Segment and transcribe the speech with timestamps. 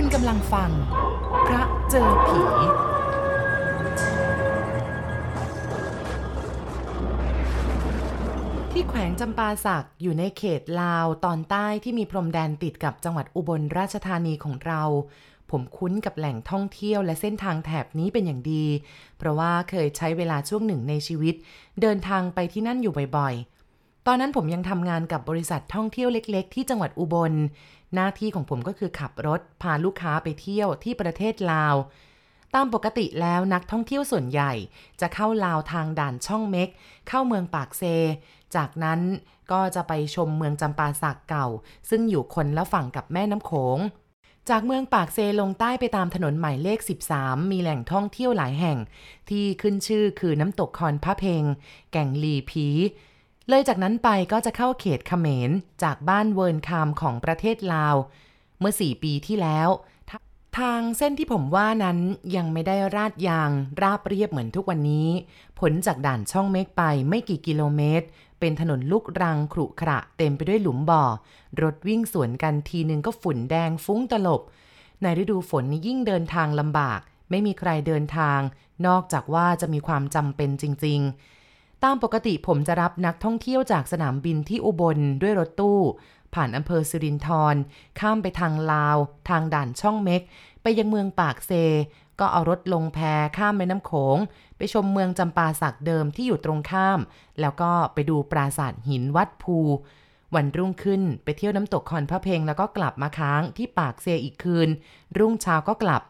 [0.00, 0.70] คุณกำลังฟัง
[1.46, 2.40] พระเจอผี
[8.72, 14.82] ที่แขวงจำปาสักอยู่ในเขตลาวตอนใต้ที่มีพรมแดนติดกับจังหวัดอุบลราชธานีของเรา
[15.50, 18.64] ผมคุ้นกับแหล่งท่องเที่ยวและเส้นทางแถบนี้เป็นอย่างดี
[19.18, 21.34] เพราะว่าเคยใช้เวลาช่วงหนึ่งในชีวิต
[21.80, 23.56] เดินทางไปที่นั่นอยู่บ่อยๆ
[24.06, 27.32] ตอนนั้นผมยังทำงานกับบริษัทท่องเที่ยวเล็ก ๆ ที่จังหวัดอุบล
[27.94, 31.74] หน้าที่ของผมก็คือขับรถพาลูกค้าไปเที่ยวที่ประเทศลาว
[32.54, 34.52] ตามปกติแล้วนักท่องเที่ยวส่วนใหญ่
[35.00, 36.68] จะเข้าลาวทางด่านช่องเม็ก
[37.08, 37.82] เข้าเมืองปากเซ
[38.56, 39.00] จากนั้น
[39.52, 41.46] ก็จะไปชมเมืองจำปาสักเก่า
[41.90, 43.78] ซึ่งอยู่คนละฝั่งกับแม่น้ำโขง
[44.50, 46.78] จากเมืองปากเซลงใต้ไปตามถนนหมายเลข
[47.12, 48.78] 13 มีแหล่งท่องเที่ยวหลายแห่ง
[49.28, 51.42] ที่ขึ้นชื่อคือน้ำตกคอนพระเพง
[51.92, 52.68] แก่งลีผี
[53.48, 55.50] เลยจากนั้นไปก็จะเข้าเขตเขมร
[55.82, 57.94] จากบ้านเวิร์นคามของประเทศลาว
[58.58, 59.68] เมื่อ 4 ปีที่แล้ว
[60.58, 61.98] ทางเส้นที่ผมว่านั้น
[62.36, 63.50] ยังไม่ได้ราดยาง
[63.82, 65.08] ราบเรียบเหมือนทุกวันนี้
[65.60, 68.06] ผลจากด่านช่องเมฆไปไม่กี่กิโลเมตร
[68.40, 71.04] เป็นถนนลูกรังขรุขระเต็มไปด้วยหลุมบ่อ
[71.62, 74.42] รถวิ่งสวนกันทีนึงก็ฝุ่นแดงฟุ้งตลบ
[75.02, 77.00] ในฤดูฝนนี่ยิ่งเดินทางลำบาก
[77.30, 78.40] ไม่มีใครเดินทาง
[78.86, 81.35] นอกจากว่าจะมีความจำเป็นจริง ๆ
[81.84, 85.80] ตามปกติผมจะรับนักท่องเที่ยวจากสนามบินที่อุบลด้วยรถตู้
[86.34, 87.56] ผ่านอำเภอสิรินธร
[88.00, 88.96] ข้ามไปทางลาว
[89.28, 90.22] ทางด่านช่องเม็ก
[90.62, 91.52] ไปยังเมืองปากเซ
[92.20, 92.98] ก็เอารถลงแพ
[93.36, 94.18] ข้ามแม่น้ำโขง
[94.56, 96.98] ไปชมเมืองจำปาสักเดิมที่อยู่ตรงข้าม
[97.40, 99.58] แล้วก็ไปดูปราสาทหินวัดภู
[100.34, 104.68] วันรุ่งขึ้นไปเที่ยวน้ำตกคอนพระเพงแล้วก็กลับมาค้างที่ปากเซอีกคืน
[105.18, 106.02] รุ่งเช้าก็กลับ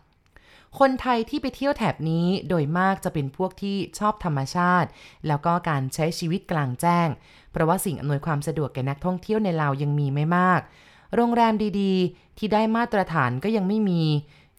[0.78, 4.88] คนไทยที่ไปเที่ยวแถบนี้โดยมากจะเป็นพวกที่ชอบธรรมชาติ
[5.27, 7.08] แล้วก็การใช้ชีวิตกลางแจ้ง
[7.52, 10.60] เพราะว่าสิ่งอำนวยความสะดวกแก่นักท่องเที่ยวในลาวยังมีไม่มาก
[11.14, 14.02] โรงแรมดีๆ ที่ได้มาตรฐานก็ยังไม่มี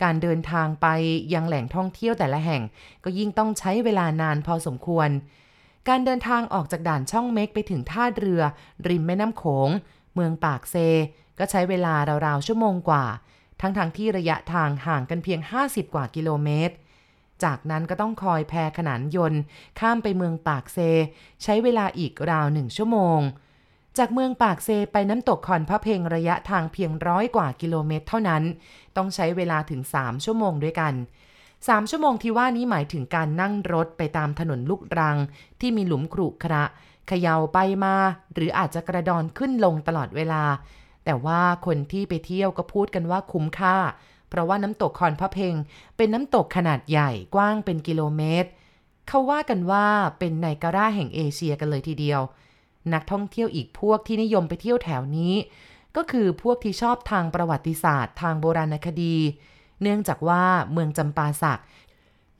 [0.04, 0.88] การเดินทางไป
[1.34, 2.62] ยังแหล่งท่องเที่ยวแต่ละแห่ง
[3.04, 5.10] ก็ยิ่งต้องใช้เวลานานพอสมควร
[5.88, 8.42] การเดินทางออกจากด่านช่องเม็กไปถึงท่าเรือ
[8.88, 9.70] ริมแม่น้ำโขง
[10.14, 10.76] เมืองปากเซ
[11.40, 11.94] ก็ใช้เวลา
[12.26, 13.06] ราวๆชั่วโมงกว่า
[13.62, 16.76] ทั้งทที่ระยะทางห่างกันเพียง 50 กว่ากิโลเมตร
[17.44, 19.42] จากนั้นก็ต้องคอยแพขนานยนต์
[19.80, 20.78] ข้ามไปเมืองปากเซ
[21.44, 23.20] ใช้เวลาอีกราวหนึ่งชั่วโมง
[23.98, 28.44] จากเมืองปากเซไปน้ำตกคอนพระเพงระยะทางเพียงร้อยกว่ากิโลเมตรเท่านั้น
[28.98, 30.94] ต้องใช้เวลาถึง 3 ชั่วโมงด้วยกัน
[31.42, 35.18] 3ชั่วโมงที่ว่านี้หมายถึงการนั่งรถไปตามถนนลูกรัง
[35.60, 36.64] ที่มีหลุมขรุขระ
[37.08, 37.96] เขย่าไปมา
[38.34, 40.44] หรืออาจจะกระดอนขึ้นลงตลอดเวลา
[41.10, 43.78] แต่ว่าคนที่ไปเที่ยวก็พูดกันว่าคุ้มค่า
[44.30, 45.56] เพราะว่าน้ำตกคอนพระเพง
[45.98, 48.50] เป็นน้ำตกขนาดใหญ่กว้างเป็นกิโลเมตร
[49.08, 49.86] เขาว่ากันว่า
[50.20, 52.22] เป็นไนการ่าแห่งเอเชียกันเลยทีเดียว
[52.94, 55.34] นักท่องเที่ยวอีกพวกที่นิยมไปเที่ยวแถวนี้
[55.96, 59.16] ก็คือพวกที่ชอบทางประวัติศาสตร์ ทางโบราณคดี
[59.82, 61.62] เนื่องจากว่าเมืองจำปาสัก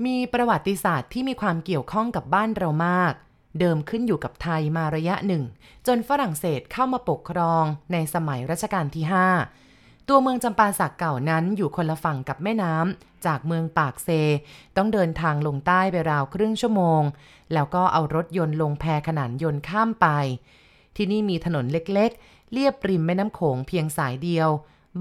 [0.06, 3.14] มีประวัติศาสตร์ที่มีความเกี่ยวข้องกับบ้านเรามาก
[3.60, 5.44] เดิมขึ้นอยู่กับไทยมาระยะหนึ่ง
[5.88, 9.06] จนฝรั่งเศสเข้ามาปกครองในสมัยรัชกาลที่
[9.56, 14.10] 5 ตัวเมืองจำปาสักเก่านั้นอยู่คนละฝั่งกับแม่น้ำจากเมืองปากเซ
[14.78, 17.02] ต้องเดินทางลงใต้ไปราวครึ่งชั่วโมง
[17.54, 20.08] แล้วก็เอารถยนต์ลงแพขนานยนต์ข้ามไป
[20.96, 24.50] ที่นี่มีถนนเล็กๆ เลียบริมแม่น้ำโขงเพียงสายเดียว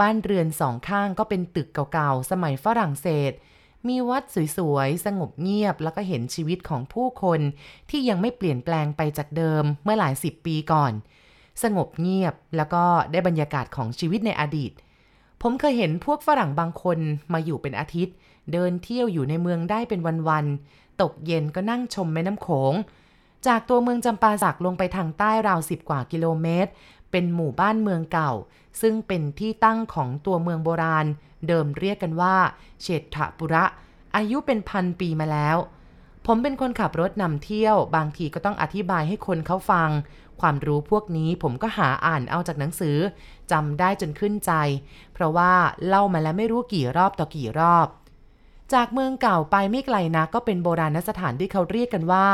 [0.00, 3.32] บ้านเรือนสองข้างก็เป็นตึกเก่าๆ สมัยฝรั่งเศส
[3.88, 4.22] มีวัด
[4.56, 7.40] สวยๆ สงบเงียบแล้วก็เห็นชีวิตของผู้คน
[7.90, 10.92] ที่ยังไม่เปลี่ยนแปลงไปจากเดิมเมื่อหลายสิบปีก่อน
[11.62, 14.72] สงบเงียบแล้วก็ได้บรรยากาศของชีวิตในอดีต
[15.42, 16.98] ผมเคยเห็นพวกฝรั่งบางคน
[17.32, 18.14] มาอยู่เป็นอาทิตย์
[18.52, 22.74] เดินเที่ยวอยู่ในเมืองได้เป็นวันๆ ตกเย็นก็นั่งชมแม่น้ำโขง
[23.46, 26.70] จากตัวเมืองจำปาสักลงไปทางใต้ราวสิบกว่ากิโลเมตร
[27.10, 28.32] เป็นหมู่บ้านเมืองเก่า
[28.80, 31.06] ซึ่งเป็นที่ตั้งของตัวเมืองโบราณ
[31.48, 32.36] เดิมเรียกกันว่า
[32.82, 33.64] เชษฐปุระ
[34.16, 35.56] อายุเป็นพันปีมาแล้ว
[36.26, 39.90] ผมเป็นคนขับรถนำเที่ยว บางทีก็ต้องอธิบายให้คนเขาฟัง
[40.40, 42.96] ความรู้พวกนี้ผมก็หาอ่านเอาจากหนังสือ
[43.52, 44.52] จำได้จนขึ้นใจ
[45.12, 45.52] เพราะว่า
[45.86, 47.86] เล่ามาแล้วไม่รู้กี่รอบต่อกี่รอบ
[48.74, 52.26] จากเมืองเก่าไปไม่ไกลนักก็เป็นโบราณสถานที่เขาเรียกกันว่า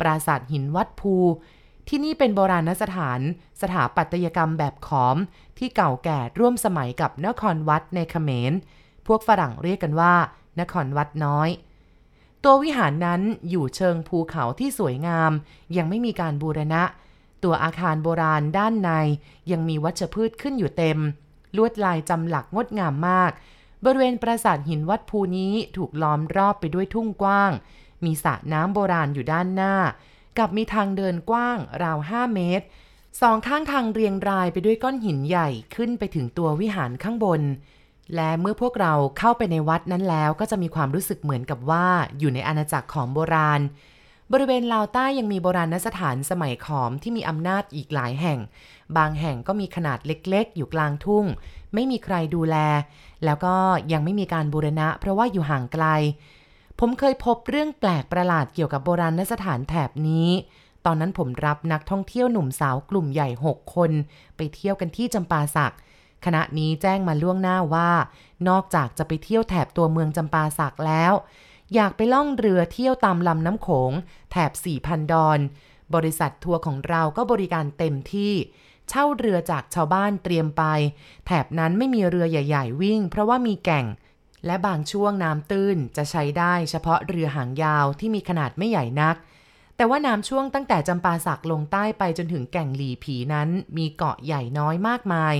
[0.00, 1.14] ปราสาทหินวัดภู
[1.92, 3.20] ที่นี่เป็นโบราณสถาน
[3.60, 5.16] สถาปัตยกรรมแบบขอม
[5.58, 8.52] ที่เก่าแก่ร่วมสมัยกับนครวัดในเขมร
[9.06, 10.14] พวกฝรั่งเรียกกันว่า
[10.60, 11.48] นครวัดน้อย
[12.44, 13.20] ตัววิหารนั้น
[13.50, 15.32] อยู่เชิงภูเขาที่สวยงาม
[15.76, 16.82] ยังไม่มีการบูรณะ
[17.44, 18.90] ตัวอาคารโบราณด้านใน
[19.50, 20.98] ยังมีวัชพืชขึ้นอยู่เต็ม
[21.56, 23.32] ลวดลายจำหลักงดงามมาก
[23.84, 27.52] บริเวณปราสาทหินวัดภูนี้ถูกล้อมรอบไปด้วยทุ่งกว้าง
[28.04, 29.74] มีสระน้ำโบราณอยู่ด้านหน้า
[30.38, 32.66] กับมีทางเดินกว้างราว 5 เมตร
[33.20, 37.42] สองข้างทางเรียงรายไปด้วยก้อนหินใหญ่ขึ้นไปถึงตัววิหารข้างบน
[38.14, 41.86] และเมื่อพวกเราเข้าไปในวัดนั้นแล้วก็จะมีความรู้สึกเหมือนกับว่า
[42.18, 43.60] อยู่ในอาณาจักรของโบราณ
[44.32, 48.38] บริเวณลาวใต้ยังมีโบราณสถานสมัยขอมที่มีอำนาจอีกหลายแห่ง
[48.96, 51.24] บางแห่งก็มีขนาดเล็กๆ อยู่กลางทุ่ง
[51.74, 52.56] ไม่มีใครดูแล
[53.24, 53.54] แล้วก็
[53.92, 55.86] ยังไม่มีการบูรณะ เพราะว่าอยู่ห่างไกล
[56.82, 60.28] ผมเคยพบเรื่องแปลกประหลาดเกี่ยวกับโบราณสถานแถบนี้
[60.86, 63.90] ตอนนั้นผมรับนักท่องเที่ยวหนุ่มสาวกลุ่มใหญ่ 6 คน
[64.36, 65.74] ไปเที่ยวกันที่จำปาสัก
[66.24, 67.90] คณะนี้แจ้งมาล่วงหน้าว่า
[68.48, 71.12] นอกจากจะไปเที่ยวแถบตัวเมืองจำปาสักแล้ว
[71.74, 73.92] อยากไปล่องเรือเที่ยวตามลำน้ำโขง
[74.30, 75.38] แถบสี่พันดอน
[75.94, 78.32] บริษัททัวร์ของเราก็บริการเต็มที่
[78.88, 80.62] เช่าเรือจากชาวบ้านเตรียมไป
[81.26, 83.86] แถบนั้นไม่มีเรือใหญ่ ๆ วิ่ง เพราะว่ามีแก่ง
[84.46, 89.16] และบางช่วงน้ำตื้นจะใช้ได้เฉพาะเรือหางยาวที่มีขนาดไม่ใหญ่นัก
[89.76, 95.34] แต่ว่าน้ำช่วงตั้งแต่จำปาสักลงใต้ไปจนถึงแก่งหลีผีนั้น มีเกาะใหญ่น้อยมากมาย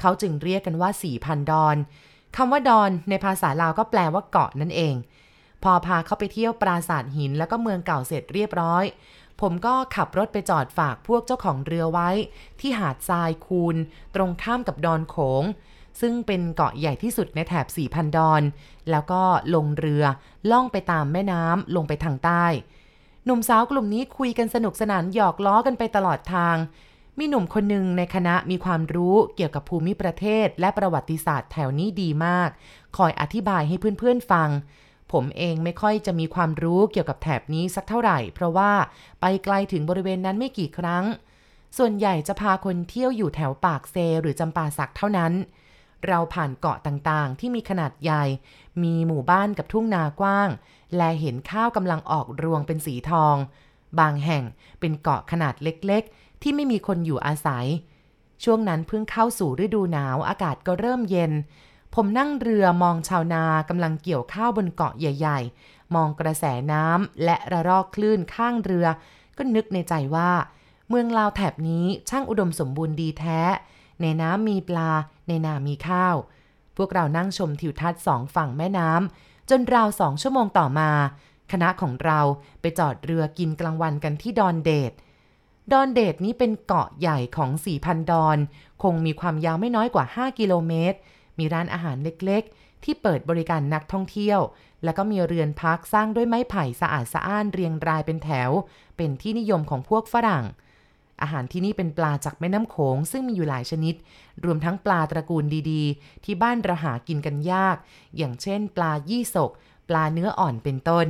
[0.00, 1.76] เขาจึงเรียกกันว่าสี่พันดอน
[2.36, 4.94] คำว่าดอนในภาษาลาวก็แปลว่าเกาะนั่นเอง
[5.62, 8.84] พอพาเขาไปเที่ยวปราสาทหินแล้วก็เมืองเก่าเสร็จเรียบร้อย
[9.40, 12.10] ผมก็ขับรถไปจอดฝากพวกเจ้าของเรือไว้
[12.60, 13.76] ที่หาดทรายคูน
[14.14, 15.44] ตรงข้ามกับดอนโขง
[16.00, 18.42] ซึ่งเป็นเกาะใหญ่ที่สุดในแถบสี่พันดอน
[18.90, 19.22] แล้วก็
[19.54, 20.04] ลงเรือ
[20.50, 22.44] ล่องไปตามแม่น้ำลงไปทางใต้
[23.24, 26.56] หนุ่มสาวกลุ่มนี้คุยกันสนุกสนานหยอกล้อกันไปตลอดทาง
[27.18, 32.50] มีหนุ่มคนหนึ่งในคณะมีความรู้เกี่ยวกับภูมิประเทศและประวัติศาสตร์แถวนี้ดีมาก
[32.96, 34.48] คอยอธิบายให้เพื่อนๆฟัง
[35.12, 38.72] ผมเองไม่ค่อยจะมีความรู้เกี่ยวกับแถบนี้สักเท่าไหร่ เพราะว่า
[39.20, 41.04] ไปไกลถึงบริเวณนั้นไม่กี่ครั้ง
[41.78, 45.32] ส่วนใหญ่จะพาคนเที่ยวอยู่แถวปากเซหรือจำปาสักเท่านั้น
[46.06, 48.24] เราผ่านเกาะต่างๆ ที่มีขนาดใหญ่
[48.82, 50.48] มีหมู่บ้านกับทุ่งนากว้าง
[50.96, 53.36] และเห็นข้าวกำลังออกรวงเป็นสีทอง
[53.98, 54.44] บางแห่ง
[54.80, 57.66] เป็นเกาะขนาดเล็กๆ ที่ไม่มีคนอยู่อาศัย
[58.44, 61.32] ช่วงนั้นเพิ่งเข้าสู่ฤดูหนาวอากาศก็เริ่มเย็น
[61.94, 68.86] ผมนั่งเรือมองชาวนากำลังเกี่ยวข้าวบนเกาะใหญ่ ๆ มองกระแสน้ำและระลอกคลื่นข้างเรือ
[69.36, 70.30] ก็นึกในใจว่า
[70.88, 73.40] เมืองลาวแถบนี้ช่างอุดมสมบูรณ์ดีแท้
[74.00, 74.90] ในน้ำมีปลา
[75.28, 76.16] ในนามีข้าว
[76.76, 80.90] พวกเรานั่งชมทิวทัศน์สองฝั่งแม่น้ำจนราวสองชั่วโมงต่อมา
[81.52, 82.20] คณะของเรา
[82.60, 84.92] ไปจอดเรือกินกลางวันกันที่ดอนเดด
[85.72, 87.50] ดอนเดดนี้เป็นเกาะใหญ่ของ
[87.80, 88.38] 4,000ดอน
[88.82, 90.98] คงมีความยาวไม่น้อยกว่า 5 กิโลเมตร
[91.38, 94.40] มีร้านอาหารเล็กๆ ที่เปิดบริการนักท่องเที่ยว
[94.84, 98.50] แล้วก็มีเรือนพักสร้างด้วยไม้ไผ่สะอาดสะอ้านเรียงรายเป็นแถว
[98.96, 100.44] เป็นที่นิยมของพวกฝรั่ง
[101.22, 103.94] อาหารที่นี่เป็นปลาจากแม่น้ำโขงซึ่งมีอยู่หลายชนิด
[104.44, 107.76] รวมทั้งปลาตระกูลดีๆ ที่บ้านเราหากินกันยาก
[108.16, 109.50] อย่างเช่น ปลายี่สก
[109.88, 111.08] ปลาเนื้ออ่อนเป็นต้น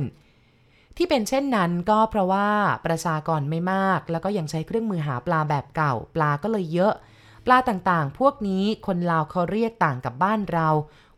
[0.97, 2.49] ที่เป็นเช่นนั้นก็เพราะว่า
[2.85, 6.93] ประชากรไม่มาก แล้วก็ยังใช้เครื่องมือหาปลาแบบเก่า ปลาก็เลยเยอะ
[7.45, 10.69] ปลาต่างๆ พวกนี้คนลาวเขาเรียกต่างกับบ้านเรา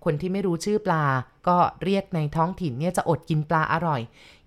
[0.05, 1.05] คนที่ไม่รู้ชื่อปลา
[1.47, 4.01] ก็เรียกในท้องถิ่นเนี่ยจะอดกินปลาอร่อย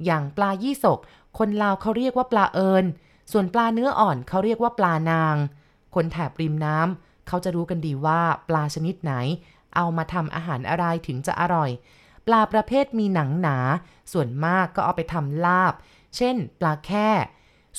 [0.04, 0.98] อย่างปลายี่สก
[1.38, 2.84] คนลาวเขาเรียกว่าปลาเอิญ
[3.32, 5.36] ส่วนปลาเนื้ออ่อนเขาเรียกว่าปลานาง
[5.94, 9.12] คนแถบริมน้ำเขาจะรู้กันดีว่าปลาชนิดไหน
[9.76, 11.70] เอามาทำอาหารอะไรถึงจะอร่อย
[12.26, 13.58] ปลาประเภทมีหนังหนา
[14.12, 15.74] ส่วนมากก็เอาไปทำลาบ
[16.16, 17.08] เช่น ปลาแค่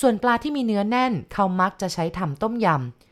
[0.01, 2.67] ส่วนปลาที่มีเนื้อแน่นเขามักจะใช้ทำต้มย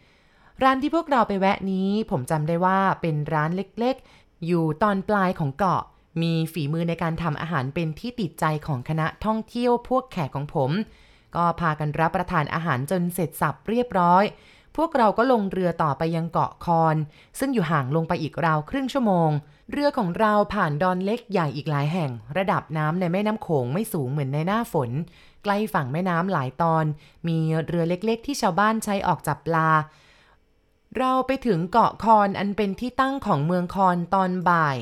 [0.10, 5.82] ำร้านที่พวกเราไปแวะนี้ ผมจำได้ว่าเป็นร้านเล็กๆ อยู่ตอนปลายของเกาะ
[6.22, 10.72] มีฝีมือในการทำอาหารเป็นที่ติดใจของคณะท่องเที่ยวพวกแขกของผม
[11.36, 14.24] ก็พากันรับประทานอาหารจนเสร็จสับเรียบร้อย
[14.78, 16.96] พวกเราก็ลงเรือต่อไปยังเกาะคอน
[17.40, 19.30] ซึ่งอยู่ห่างลงไปอีกราวครึ่งชั่วโมง
[19.72, 24.90] เรือของเราผ่านดอนเล็กใหญ่อีกหลายแห่ง ระดับน้ำในแม่น้ำโขงไม่สูงเหมือนในหน้าฝน
[25.44, 26.86] ใกล้ฝั่งแม่น้ำหลายตอน
[27.28, 29.70] มีเรือเล็กๆ ที่ชาวบ้านใช้ออกจับปลา
[30.98, 34.78] เราไปถึงเกาะคอนอันเป็นที่ตั้งของเมืองคอนตอนบ่าย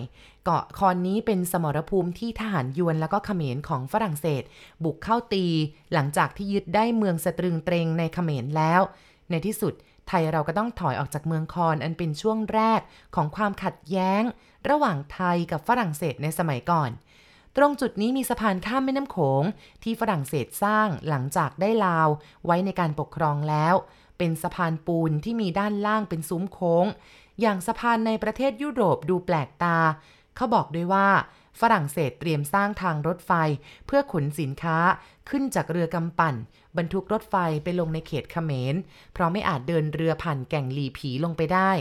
[0.52, 4.44] เกาะคอนนี้เป็นสมรภูมิที่ทหารยวนแล้วก็เขมรของฝรั่งเศส
[4.84, 5.46] บุกเข้าตี
[5.94, 8.82] หลังจากที่ยึดได้เมืองสตรึงเตรงในเขมรแล้ว
[9.30, 9.74] ในที่สุด
[10.08, 12.82] ไทยเราก็ต้องถอยออกจากเมืองคอนอันเป็นช่วงแรก
[13.16, 14.24] ของความขัดแย้ง
[14.70, 16.90] ระหว่างไทยกับฝรั่งเศสในสมัยก่อน
[17.58, 19.44] ตรงจุดนี้มีสะพานข้ามแม่น้ำโขง
[19.84, 22.08] ที่ฝรั่งเศสสร้างหลังจากได้ลาว
[22.46, 23.76] ไว้ในการปกครองแล้ว
[24.18, 26.86] เป็นสะพานปูนที่มีด้านล่างเป็นซุ้มโค้ง
[27.42, 29.78] อย่างสะพานในประเทศยุโรปดูแปลกตา
[30.40, 31.08] เขาบอกด้วยว่า
[31.62, 33.32] ฝรั่งเศสเตรียมสร้างทางรถไฟ
[33.88, 34.78] เพื่อขนสินค้า
[35.30, 36.36] ขึ้นจากเรือกำปั่น
[36.78, 38.76] บรรทุกรถไฟไปลงในเขตเขมร
[39.14, 41.72] เพราะไม่อาจเดินเรือผ่านแก่งหลีผีลงไปได้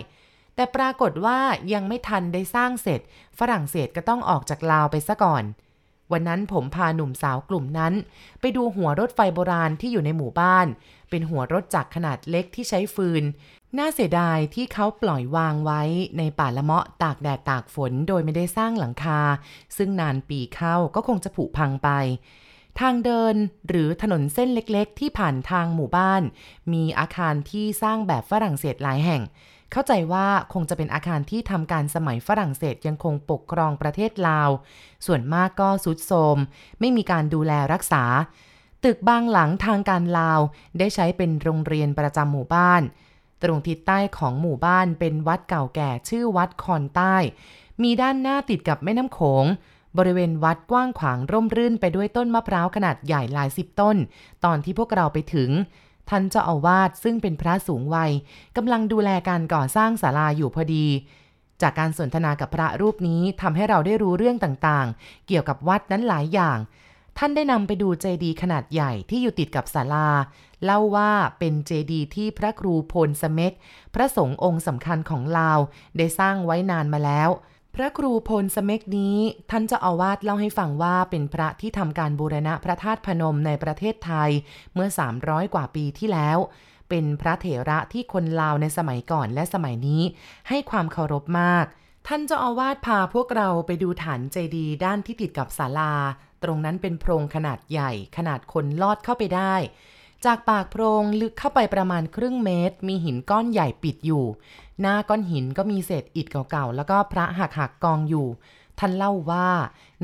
[0.55, 1.39] แต่ปรากฏว่า
[1.73, 3.01] ยังไม่ทันได้สร้างเสร็จ
[3.39, 5.45] ฝรั่งเศสก็ต้องออกจากลาวไปซะก่อน
[6.13, 7.95] วันนั้นผมพาหนุ่มสาวกลุ่มนั้น
[8.41, 10.67] ไปดูหัวรถไฟโบราณที่อยู่ในหมู่บ้าน
[11.11, 13.25] เป็นหัวรถจักรขนาดเล็กที่ใช้ฟืน
[13.77, 15.83] น่าเสียดายที่เขาปล่อยวางไว้
[16.19, 19.21] ในป่าละเมาะตากแดดตากฝนโดยไม่ได้สร้างหลังคา
[19.77, 21.89] ซึ่งนานปีเข้าก็คงจะผุพังไป
[22.81, 23.35] ทางเดิน
[23.69, 26.23] หรือถนนเส้นเล็กๆ ที่ผ่านทางหมู่บ้าน
[26.73, 29.23] มีอาคารที่สร้างแบบฝรั่งเศสหลายแห่ง
[29.73, 34.51] เข้าใจว่าคงจะเป็นอาคารที่ทำการสมัยฝรั่งเศสยังคงปกครองประเทศลาว
[35.07, 36.39] ส่วนมากก็สุดโทรม
[36.81, 38.05] ไม่มีการดูแลรักษา
[38.85, 40.41] ตึกบางหลังทางการลาว
[40.79, 42.83] ได้ใช้เป็นโรงเรียนประจำหมู่บ้าน
[43.43, 47.17] ตรงทิศใต้ของหมู่บ้านเป็นวัดเก่าแก่ชื่อวัดคอนใต้
[47.83, 49.45] มีด้านหน้าติดกับแม่น้ำโขง
[49.99, 53.97] บริเวณวัดกว้างขวางร่มรื่นไปด้วยต้นมะพร้าวขนาดใหญ่หลายสิบต้น
[54.45, 55.51] ตอนที่พวกเราไปถึง
[56.09, 58.13] ท่านเจ้าอาวาสซึ่งเป็นพระสูงวัย
[58.57, 60.87] กำลังดูแลการก่อสร้างศาลาอยู่พอดี
[61.63, 66.59] จากการสนทนากับพระรูปนี้ทำให้เราได้รู้เรื่องต่างๆ เกี่ยวกับวัดนั้นหลายอย่าง
[67.21, 70.09] ท่านได้นำไปดูเจดีย์ขนาดใหญ่ที่อยู่ติดกับศาลา
[70.65, 73.53] เล่าว่าเป็นเจดีย์ที่พระครูพลสเมก
[73.95, 75.59] พระสงฆ์องค์สำคัญของลาว
[75.97, 77.29] ได้สร้างไว้นานมาแล้ว
[77.75, 79.19] พระครูพลสเมกนี้
[79.51, 84.31] ท่านเจ้าอาวาสเล่าให้ฟังว่าเป็นพระที่ทำการบูรณะพระธาตุพนมในประเทศไทย
[84.75, 84.89] เมื่อ
[85.21, 86.39] 300 กว่าปีที่แล้ว
[86.89, 90.03] เป็นพระเถระที่คนลาวในสมัยก่อนและสมัยนี้
[90.49, 91.67] ให้ความเคารพมาก
[92.07, 95.93] ท่านเจ้าอาวาสพาพวกเราไปดูฐานเจดีย์ด้านที่ติดกับศาลา
[96.43, 99.55] ตรงนั้นเป็นโพรงขนาดใหญ่ขนาดคนลอดเข้าไปได้
[100.25, 104.25] จากปากโพรงลึกเข้าไปประมาณครึ่งเมตร มีหินก้อนใหญ่ปิดอยู่
[104.81, 108.29] หน้าก้อนหินก็มีเศษอิฐเก่าๆ แล้วก็พระหักหักกองอยู่
[108.79, 109.49] ท่านเล่าว่า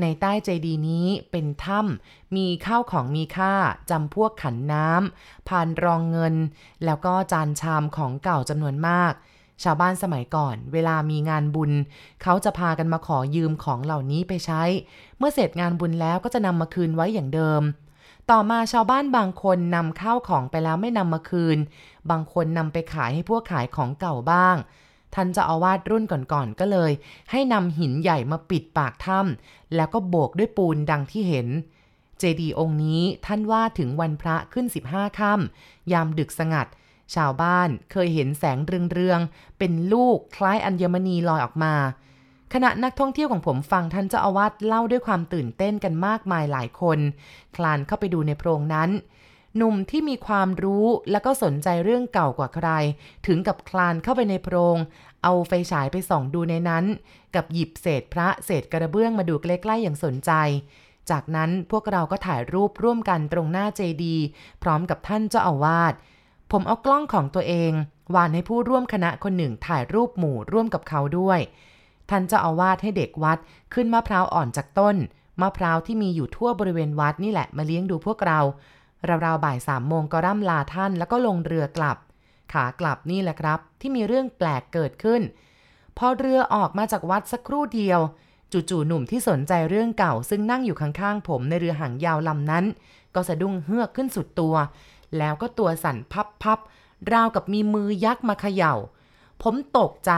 [0.01, 3.53] ในใต้เจดีย์นี้เป็นถ้ำมีข้าวของมีค่า
[3.89, 6.35] จำพวกขันน้ำพานรองเงิน
[6.85, 9.13] แล้วก็จานชามของเก่าจำนวนมาก
[9.63, 11.71] ชาวบ้านสมัยก่อน เวลามีงานบุญ
[12.23, 14.63] เขาจะพากันมาขอยืมของเหล่านี้ไปใช้
[15.17, 17.61] เมื่อเสร็จงานบุญแล้วก็จะนำมาคืนไว้อย่างเดิม
[18.31, 21.57] ต่อมาชาวบ้านบางคนนำข้าวของไปแล้วไม่นำมาคืน
[22.09, 24.55] บางคนนำไปขายให้พวกขายของเก่าบ้าง
[25.13, 26.91] ท่านจะอาวาสรุ่นก่อนๆก็เลย
[27.31, 31.47] ให้นำหินใหญ่มาปิดปากถ้ำแล้วก็โบกด้วยปูนดังที่เห็น
[32.19, 36.67] เจดีย์องค์นี้ท่านว่าถึงวันพระขึ้น 15 ค่ำยามดึกสงัด
[37.15, 41.75] ชาวบ้านเคยเห็นแสงเรืองๆ เป็นลูกคล้ายอัญมณีลอยออกมา
[42.53, 46.99] ขณะนักท่องเที่ยวของผมฟังท่านเจ้าอาวาสเล่าด้วยความตื่นเต้นกันมากมายหลายคน
[47.55, 48.89] คลานเข้าไปดูในโพรงนั้น
[49.57, 52.69] หนุ่มที่มีความรู้และก็สนใจเรื่องเก่ากว่าใคร
[53.27, 54.77] ถึงกับคลานเข้าไปในโพรง
[55.23, 56.85] เอาไฟฉายไปส่องดูในนั้น
[57.35, 60.31] กับหยิบเศษพระเศษกระเบื้องมาดูใกล้ๆอย่างสนใจ
[61.09, 64.15] จากนั้นพวกเราก็ถ่ายรูปร่วมกันตรงหน้าเจดี
[64.63, 65.93] พร้อมกับท่านเจ้าอาวาส
[66.51, 67.71] ผมเอากล้องของตัวเอง
[68.15, 71.39] วานให้ผู้ร่วมคณะคนหนึ่งถ่ายรูปหมู่ร่วมกับเขาด้วย
[72.09, 73.37] ท่านเจ้าอาวาสให้เด็กวัด
[73.73, 74.95] ขึ้นมะพร้าวอ่อนจากต้น
[75.41, 78.39] มะพร้าวที่มีอยู่ทั่วบริเวณวัดนี่แหละมาเลี้ยงดูพวกเรา
[79.25, 81.97] ราวๆบ่ายสามโมงก็ร่ำลาท่านแล้วก็ลงเรือกลับ
[82.53, 85.21] ขากลับนี่แหละครับ ที่มีเรื่องแปลกเกิดขึ้น
[85.97, 87.99] พอเรือออกมาจากวัดสักครู่เดียว
[88.51, 92.65] จู่ๆหนุ่มที่สนใจเรื่องเก่าซึ่งนั่งอยู่ข้างๆผมในเรือหางยาวลำนั้น
[93.15, 94.55] ก็สะดุ้งเฮือกขึ้นสุดตัว
[95.19, 95.97] แล้วก็ตัวสั่น
[96.43, 98.75] พับๆ ราวกับมีมือยักษ์มาเขยา่า
[99.41, 100.11] ผมตกใจ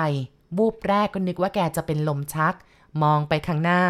[0.57, 2.55] บูบแรกก็นึกว่าแกจะเป็นลมชัก
[3.03, 3.81] มองไปข้างหน้า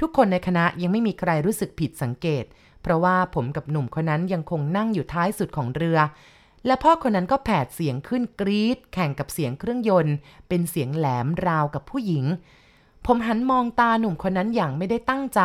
[0.00, 2.44] ทุกคนในคณะยังไม่มีใครรู้สึกผิดสังเกต
[2.82, 5.98] เพราะว่าผมกับหนุ่มคนนั้นยังคงนั่งอยู่ท้ายสุดของเรือ
[6.66, 10.14] และพ่อคนนั้นก็แผดเสียงขึ้นกรีด แข่งกับเสียงเครื่องยนต์
[10.48, 12.24] เป็นเสียงแหลมราวกับผู้หญิง
[13.06, 15.40] ผมหันมองตาหนุ่มคนนั้นอย่างไม่ได้ตั้งใจ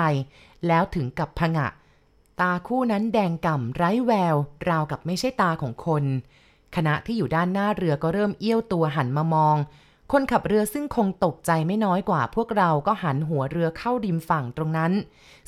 [0.68, 1.68] แล้วถึงกับผงะ
[2.40, 4.36] ตาคู่นั้นแดงก่ำไร้แวว
[4.70, 6.04] ราวกับไม่ใช่ตาของคน
[6.76, 9.58] คณะที่อยู่ด้านหน้าเรือก็เริ่มเอี้ยวตัวหันมามอง
[10.12, 14.92] คนขับเรือซึ่งคงตกใจไม่น้อยกว่าพวกเราก็หันหัวเรือเข้าริมฝั่งตรงนั้น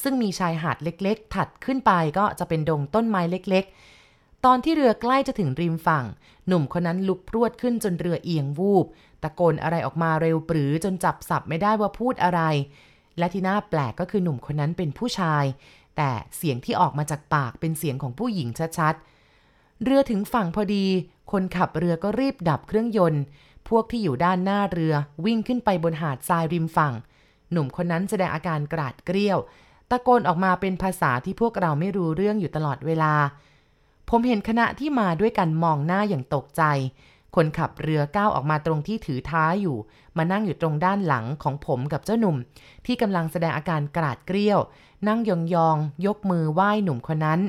[0.03, 6.05] ซึ่งมีชายหาดเล็กๆ ถัดขึ้นไปก็จะเป็นดงต้นไม้เล็กๆ ตอนที่เรือใกล้จะถึงริมฝั่ง
[6.47, 8.85] หนุ่มคนนั้นลุกพรวดขึ้นจนเรือเอียงวูบ
[9.23, 12.41] ตะโกนอะไรออกมาเร็วปรือจนจับสับไม่ได้ว่าพูดอะไร
[13.17, 15.43] และที่น่าแปลกก็คือหนุ่มคนนั้นเป็นผู้ชาย
[15.97, 20.85] แต่เสียงที่ออกมาจากปากเป็นเสียงของผู้หญิงชัดๆ เรือถึงฝั่งพอดี
[21.31, 23.21] คนขับเรือก็รีบดับเครื่องยนต์
[23.69, 24.93] พวกที่อยู่ด้านหน้าเรือ
[25.25, 26.93] วิ่งขึ้นไปบนหาดทรายริมฝั่ง
[27.51, 29.39] หนุ่มคนนั้นแสดงอาการกราดเกรี้ยว
[29.89, 33.13] ตะโกนออกมาเป็นภาษาที่พวกเราไม่รู้เรื่องอยู่ตลอดเวลา
[34.09, 36.63] ผมเห็นคณะที่มาด้วยกันมองหน้าอย่างตกใจ
[37.35, 39.77] คนขับเรือก้าวออกมาตรงที่ถือท้ายอยู่
[40.17, 42.37] มานั่งอยู่ตรงด้านหลังของผมกับเจ้าหนุ่ม
[42.85, 44.59] ที่กำลังแสดงอาการกราดเกรี้ยว
[45.07, 45.31] นั่งย
[45.67, 47.41] องๆยกมือไหว้หนุ่มคนนั้น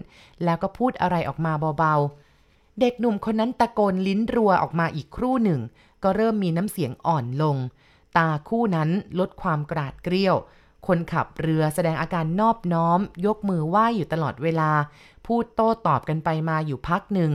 [0.44, 5.60] แล้วก็พูดอะไรออกมาเบาๆ เด็กหนุ่มคนนั้นตะโกนลิ้นรัวออกมาอีกครู่หนึ่ง
[6.02, 7.56] ก็เริ่มมีน้ำเสียงอ่อนลง
[8.16, 10.36] ตาคู่นั้นลดความกราดเกรี้ยว
[10.86, 14.70] คนขับเรือแสดงอาการนอบน้อม ยกมือไหว้อยู่ตลอดเวลา
[15.26, 17.30] พูดโต้ตอบกันไปมาอยู่พักหนึ่ง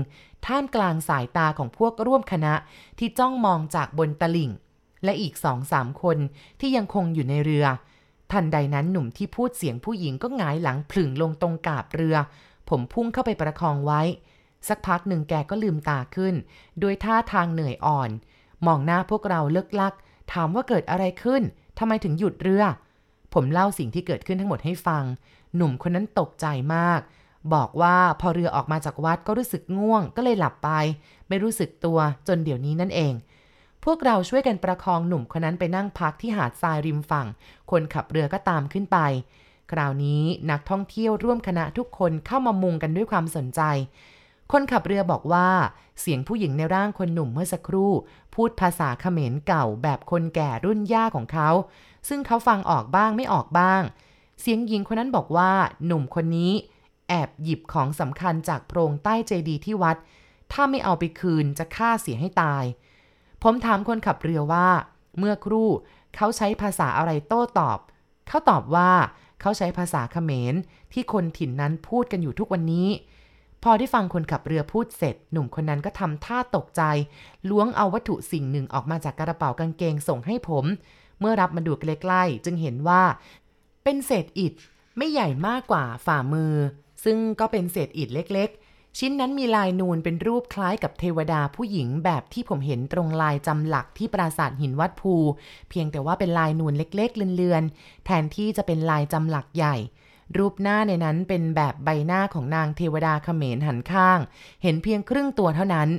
[0.46, 2.54] ท่ามกลางสายตาของพวกร่วมคณะ
[3.00, 4.52] ที่จ้องมองจากบนตลิ่ง
[5.04, 6.18] และอีกสองสามคน
[6.60, 7.66] ที่ยังคงอยู่ในเรือ
[8.32, 12.16] ทันใดนั้นหนุ่มที่พูดเสียงผู้หญิงก็หงายหลังผลึ่งลงตรงกาบเรือ
[12.70, 14.02] ผมพุ่งเข้าไปประคองไว้
[14.68, 16.36] สักพักหนึ่งแกก็ลืมตาขึ้น
[16.80, 18.10] โดยท่าทางเหนื่อยอ่อน
[18.66, 19.94] มองหน้าพวกเราเลิกลัก
[20.34, 21.42] ถามว่าเกิดอะไรขึ้น
[21.80, 22.64] ทำไมถึงหยุดเรือ
[23.34, 25.04] ผมเล่าสิ่งที่เกิดขึ้นทั้งหมดให้ฟัง
[25.56, 26.46] หนุ่มคนนั้นตกใจ
[26.76, 27.00] มาก
[27.54, 30.70] บอกว่าพอเรือออกมาจากวัดก็รู้สึกง่วง ก็เลยหลับไป
[31.28, 33.14] ไม่รู้สึกตัวจนเดี๋ยวนี้นั่นเอง
[33.86, 37.28] พวกเราช่วยกันประคองหนุ่มคนนั้นไปนั่งพักที่หาดทรายริมฝั่ง
[37.72, 38.98] คนขับเรือก็ตามขึ้นไป
[39.72, 43.62] คราวนี้นักท่องเที่ยวร่วมคณะทุกคนเข้ามามุงกันด้วยความสนใจ
[44.52, 45.50] คนขับเรือบอกว่า
[46.02, 47.92] เสียงผู้หญิงในร่างคนหนุ่มเมื่อสักครู่
[48.36, 51.50] พูดภาษาเขมรเก่าแบบคนแก่รุ่นย่าของเขา
[52.08, 53.82] ซึ่งเขาฟังออกบ้างไม่ออกบ้าง
[54.42, 55.52] เสียงหญิงคนนั้นบอกว่า
[55.86, 56.54] หนุ่มคนนี้
[57.10, 59.98] แอบหยิบของสำคัญจากโพรงใต้เจดีย์ที่วัด
[60.52, 62.64] ถ้าไม่เอาไปคืนจะฆ่าเสียให้ตาย
[63.44, 64.68] ผมถามคนขับเรือว่า
[65.18, 65.70] เมื่อครู่
[66.16, 67.80] เขาใช้ภาษาอะไรโต้ตอบ
[68.28, 68.92] เขาตอบว่า
[69.42, 70.56] เขาใช้ภาษาเขมร
[70.94, 72.88] ที่คนถิ่นนั้นพูดกันอยู่ทุกวันนี้
[73.64, 76.82] พอได้ฟังคนขับเรือพูดเสร็จ หนุ่มคนนั้นก็ทำท่าตกใจ
[77.50, 80.66] ล้วงเอาวัตถุสิ่งหนึ่งออกมาจากกระเป๋ากางเกงส่งให้ผม
[81.20, 83.04] เมื่อรับมาดูใกล้ๆจึงเห็นว่า
[83.84, 84.54] เป็นเศษอิฐ
[84.98, 86.54] ไม่ใหญ่มากกว่าฝ่ามือ
[87.04, 95.16] ซึ่งก็เป็นเศษอิฐเล็กๆ ชิ้นนั้นมีลายนูนเป็นรูปคล้ายกับเทวดาผู้หญิงแบบที่ผมเห็นตรงลายจำหลักที่ปราสาทหินวัดภู
[95.70, 99.76] เพียงแต่ว่าเป็นลายนูนเล็กๆ เลือนๆ แทนที่จะเป็นลายจำหลักใหญ่
[100.38, 104.20] รูปหน้าในนั้นเป็นแบบใบหน้าของนางเทวดาเขมรหันข้าง
[104.64, 105.90] เห็นเพียงครึ่งตัวเท่านั้น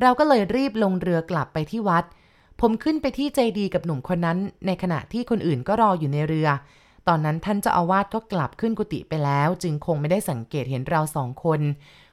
[0.00, 2.04] เราก็เลยรีบลงเรือกลับไปที่วัด
[2.60, 6.48] ผมขึ้นไปที่เจดีกับหนุ่มคนนั้น ในขณะที่คนอื่นก็รออยู่ในเรือ
[7.08, 11.60] ตอนนั้นท่านเจ้าอาวาสก็กลับขึ้นกุฏิไปแล้ว จึงคงไม่ได้สังเกตเห็นเราสองคน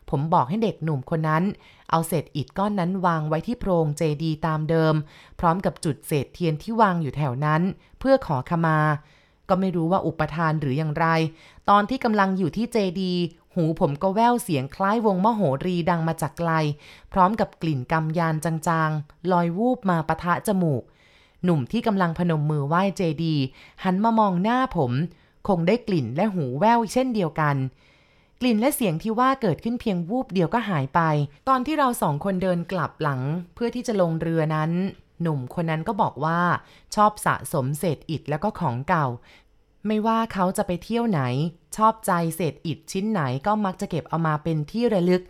[0.10, 1.44] ผมบอกให้เด็กหนุ่มคนนั้น
[1.90, 4.94] เอาเศษอิฐก้อนนั้นวางไว้ที่โพรงเจดีตามเดิม
[5.40, 7.62] พร้อมกับจุดเศษเทียนที่วางอยู่แถวนั้น
[8.00, 8.80] เพื่อขอขมา
[9.50, 11.06] ก็ไม่รู้ว่าอุปทานหรืออย่างไร
[11.70, 13.14] ตอนที่กำลังอยู่ที่เจดี
[13.56, 16.52] หูผมก็แว่วเสียงคล้ายวงมโหรีดังมาจากไกล
[17.14, 20.84] พร้อมกับกลิ่นกำยานจางๆ ลอยวูบมาปะทะจมูก
[21.44, 23.36] หนุ่มที่กำลังพนมมือไหว้เจดี
[23.84, 24.92] หันมามองหน้าผม
[25.48, 27.56] คงได้กลิ่นและหูแว่วเช่นเดียวกัน
[28.42, 31.02] กลิ่นและเสียงที่ว่าเกิดขึ้นเพียงวูบเดียวก็หายไป
[31.48, 33.22] ตอนที่เราสองคนเดินกลับหลัง
[33.54, 34.72] เพื่อที่จะลงเรือนั้น
[35.22, 36.40] หนุ่มคนนั้นก็บอกว่า
[36.96, 39.08] ชอบสะสมเศษอิฐแล้วก็ของเก่า
[39.88, 41.22] ไม่ว่าเขาจะไปเที่ยวไหน
[41.78, 45.24] ชอบใจเศษอิฐชิ้นไหนก็มักจะเก็บเอามาเป็นที่ระลึก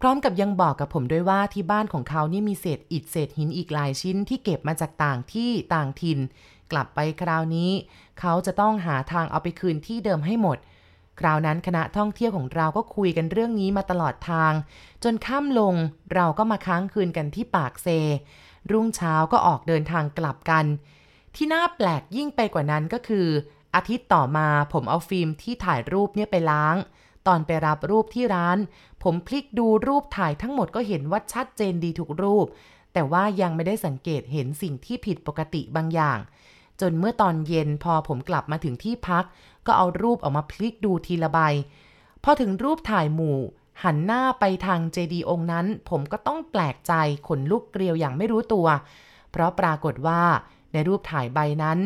[0.00, 6.18] พร้อมกับยังบอกกับผมด้วยว่าที่บ้านของเขานี่มีเศษอิฐเศษหินอีกหลายชิ้นที่เก็บมาจากต่างที่ต่างถิ่น
[6.72, 7.70] กลับไปคราวนี้
[8.20, 10.58] เขาจะต้องหาทางเอาไปคืนที่เดิมให้หมด
[11.20, 14.52] คราวนั้นคณะท่องเที่ยวของเราก็คุยกันเรื่องนี้มาตลอดทาง
[15.04, 15.74] จนค่ำลง
[16.14, 17.88] เราก็มาค้างคืนกันที่ปากเซ
[18.70, 20.64] รุ่งเช้าก็ออกเดินทางกลับกัน
[21.36, 23.28] ที่น่าแปลกยิ่งไปกว่านั้นก็คือ
[23.74, 26.76] อาทิตย์ต่อมาผมเอาฟิล์มที่ถ่ายรูปเนี่ยไปล้าง
[27.26, 28.58] ตอนไปรับรูปที่ร้าน
[29.02, 32.46] ผมพลิกดูรูปถ่ายทั้งหมดก็เห็นว่าชัดเจนดีทุกรูป
[32.92, 36.18] แต่ว่ายังไม่ได้สังเกตเห็นสิ่งที่ผิดปกติบางอย่าง
[36.80, 39.24] จนเมื่อตอนเย็นพอผมกลับมาถึงที่พัก
[39.66, 41.38] ก็เอารูปออกมาพลิกดูทีละใบ
[42.24, 43.38] พอถึงรูปถ่ายหมู่
[43.84, 46.92] หันหน้าไปทางเจดีย์องค์นั้น ผมก็ต้องแปลกใจ
[47.28, 48.66] ขนลุกเกลียวอย่างไม่รู้ตัว
[49.30, 50.22] เพราะปรากฏว่า
[50.72, 51.78] ในรูปถ่ายใบนั้น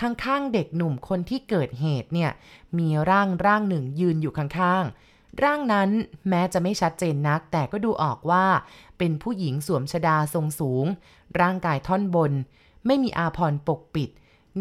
[0.00, 2.30] ข้างๆ เด็กหนุ่มคนที่เกิดเหตุเนี่ย
[2.78, 5.90] มีร่างร่างหนึ่งยืนอยู่ข้างๆ ร่างนั้น
[6.28, 8.46] แม้จะไม่ชัดเจนนัก แต่ก็ดูออกว่า
[8.98, 10.86] เป็นผู้หญิงสวมชดาทรงสูง
[11.40, 12.32] ร่างกายท่อนบน
[12.86, 14.10] ไม่มีอาภรปกปิด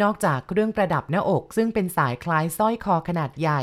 [0.02, 3.62] นอกจากเครื่องประดับหน้าอก ซึ่งเป็นสายคล้ายสร้อยคอขนาดใหญ่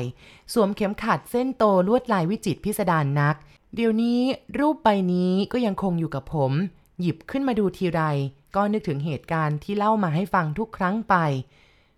[0.53, 3.37] สวมเข็มขัดเส้นโตลวดลายวิจิตพิสดารนนัก
[3.75, 4.21] เดี๋ยวนี้
[4.59, 6.53] รูปใบนี้ก็ยังคงอยู่กับผม
[7.01, 8.01] หยิบขึ้นมาดูทีไร
[8.57, 11.15] ก็นึกถึงเหตุการณ์ที่เล่ามาให้ฟังทุกครั้งไป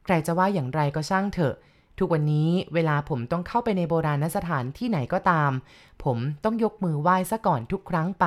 [0.07, 1.55] ใครจะว่าอย่างไรก็ช่างเถอะ
[1.99, 5.51] ทุกวันนี้เวลาผมต้องเข้าไปในโบราณสถานที่ไหนก็ตาม
[6.05, 8.27] ผมต้องยกมือไหว้ซะก่อนทุกครั้งไป